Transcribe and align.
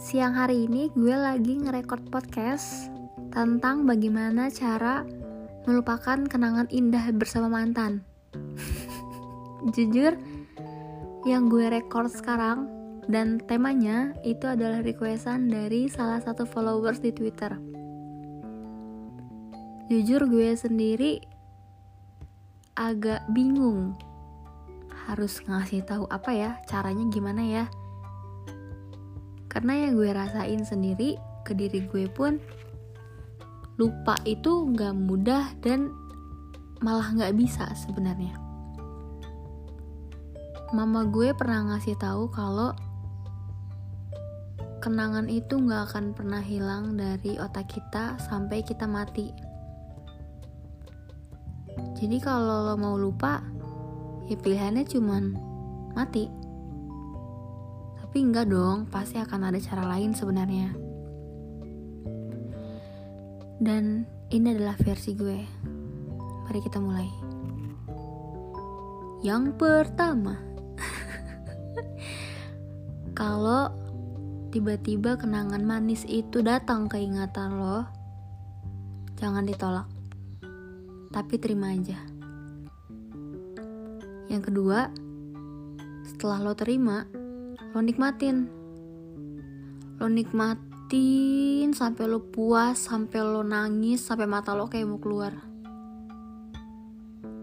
siang 0.00 0.32
hari 0.32 0.64
ini 0.64 0.88
gue 0.96 1.12
lagi 1.12 1.60
ngerekord 1.60 2.08
podcast 2.08 2.88
tentang 3.28 3.84
bagaimana 3.84 4.48
cara 4.48 5.04
melupakan 5.68 6.16
kenangan 6.24 6.64
indah 6.72 7.12
bersama 7.12 7.52
mantan. 7.52 8.00
Jujur, 9.76 10.16
yang 11.28 11.52
gue 11.52 11.68
rekord 11.68 12.08
sekarang 12.08 12.72
dan 13.04 13.36
temanya 13.36 14.16
itu 14.24 14.48
adalah 14.48 14.80
requestan 14.80 15.52
dari 15.52 15.92
salah 15.92 16.24
satu 16.24 16.48
followers 16.48 17.04
di 17.04 17.12
Twitter. 17.12 17.52
Jujur 19.92 20.24
gue 20.24 20.56
sendiri 20.56 21.20
agak 22.80 23.28
bingung 23.28 23.92
harus 25.04 25.36
ngasih 25.44 25.84
tahu 25.84 26.08
apa 26.08 26.32
ya 26.32 26.50
caranya 26.64 27.04
gimana 27.12 27.44
ya 27.44 27.64
karena 29.58 29.90
yang 29.90 29.98
gue 29.98 30.14
rasain 30.14 30.62
sendiri 30.62 31.18
ke 31.42 31.50
diri 31.50 31.82
gue 31.90 32.06
pun 32.06 32.38
lupa 33.74 34.14
itu 34.22 34.70
nggak 34.70 34.94
mudah 34.94 35.50
dan 35.66 35.90
malah 36.78 37.10
nggak 37.10 37.34
bisa 37.34 37.66
sebenarnya. 37.74 38.38
Mama 40.70 41.10
gue 41.10 41.34
pernah 41.34 41.74
ngasih 41.74 41.98
tahu 41.98 42.30
kalau 42.30 42.70
kenangan 44.78 45.26
itu 45.26 45.58
nggak 45.58 45.90
akan 45.90 46.14
pernah 46.14 46.38
hilang 46.38 46.94
dari 46.94 47.34
otak 47.42 47.66
kita 47.66 48.14
sampai 48.30 48.62
kita 48.62 48.86
mati. 48.86 49.34
Jadi 51.98 52.22
kalau 52.22 52.62
lo 52.62 52.78
mau 52.78 52.94
lupa 52.94 53.42
ya 54.30 54.38
pilihannya 54.38 54.86
cuman 54.86 55.34
mati 55.98 56.37
tapi 58.08 58.24
enggak 58.24 58.48
dong, 58.48 58.88
pasti 58.88 59.20
akan 59.20 59.52
ada 59.52 59.60
cara 59.60 59.84
lain 59.84 60.16
sebenarnya. 60.16 60.72
Dan 63.60 64.08
ini 64.32 64.56
adalah 64.56 64.80
versi 64.80 65.12
gue. 65.12 65.44
Mari 66.48 66.60
kita 66.64 66.80
mulai. 66.80 67.04
Yang 69.20 69.60
pertama, 69.60 70.40
kalau 73.20 73.76
tiba-tiba 74.56 75.20
kenangan 75.20 75.60
manis 75.60 76.08
itu 76.08 76.40
datang 76.40 76.88
ke 76.88 76.96
ingatan 76.96 77.60
lo, 77.60 77.84
jangan 79.20 79.44
ditolak, 79.44 79.84
tapi 81.12 81.36
terima 81.36 81.76
aja. 81.76 82.00
Yang 84.32 84.48
kedua, 84.48 84.88
setelah 86.08 86.40
lo 86.40 86.56
terima, 86.56 87.17
lo 87.76 87.80
nikmatin. 87.84 88.48
Lo 90.00 90.06
nikmatin 90.08 91.76
sampai 91.76 92.04
lo 92.08 92.24
puas 92.32 92.80
sampai 92.80 93.20
lo 93.20 93.44
nangis 93.44 94.00
sampai 94.00 94.24
mata 94.24 94.56
lo 94.56 94.72
kayak 94.72 94.88
mau 94.88 95.00
keluar. 95.02 95.36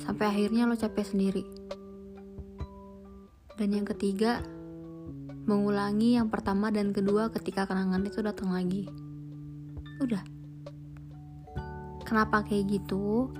Sampai 0.00 0.30
akhirnya 0.30 0.64
lo 0.64 0.78
capek 0.78 1.04
sendiri. 1.04 1.44
Dan 3.56 3.72
yang 3.72 3.88
ketiga 3.88 4.44
mengulangi 5.46 6.18
yang 6.18 6.28
pertama 6.28 6.74
dan 6.74 6.90
kedua 6.90 7.30
ketika 7.30 7.68
kenangan 7.68 8.04
itu 8.04 8.20
datang 8.24 8.52
lagi. 8.52 8.88
Udah. 10.00 10.22
Kenapa 12.06 12.46
kayak 12.46 12.70
gitu? 12.70 13.34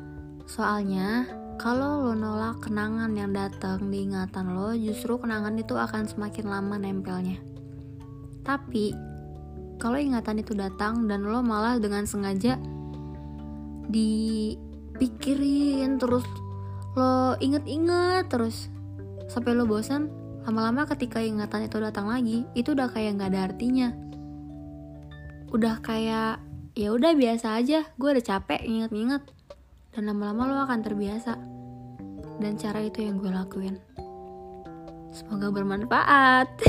Soalnya 0.47 1.27
kalau 1.57 2.05
lo 2.05 2.13
nolak 2.13 2.61
kenangan 2.61 3.17
yang 3.17 3.33
datang 3.33 3.89
di 3.89 4.05
ingatan 4.05 4.53
lo, 4.53 4.77
justru 4.77 5.17
kenangan 5.17 5.57
itu 5.57 5.73
akan 5.73 6.05
semakin 6.05 6.53
lama 6.53 6.77
nempelnya. 6.77 7.41
Tapi, 8.45 8.93
kalau 9.81 9.97
ingatan 9.97 10.45
itu 10.45 10.53
datang 10.53 11.09
dan 11.09 11.25
lo 11.25 11.41
malah 11.41 11.81
dengan 11.81 12.05
sengaja 12.05 12.57
dipikirin 13.87 14.59
terus 16.01 16.27
lo 16.97 17.37
inget-inget 17.39 18.27
terus 18.33 18.73
sampai 19.29 19.53
lo 19.53 19.69
bosan, 19.69 20.09
lama-lama 20.49 20.89
ketika 20.89 21.21
ingatan 21.21 21.69
itu 21.69 21.77
datang 21.81 22.09
lagi, 22.09 22.49
itu 22.57 22.73
udah 22.73 22.89
kayak 22.89 23.21
nggak 23.21 23.31
ada 23.33 23.53
artinya. 23.53 23.93
Udah 25.53 25.81
kayak 25.85 26.41
ya 26.77 26.89
udah 26.93 27.13
biasa 27.17 27.57
aja, 27.61 27.85
gue 27.97 28.09
udah 28.13 28.25
capek 28.25 28.61
inget-inget 28.65 29.36
dan 29.97 30.13
lama-lama 30.13 30.45
lo 30.45 30.57
akan 30.69 30.81
terbiasa. 30.85 31.33
Dan 32.37 32.61
cara 32.61 32.85
itu 32.85 33.01
yang 33.01 33.17
gue 33.17 33.33
lakuin. 33.33 33.81
Semoga 35.09 35.49
bermanfaat 35.49 36.53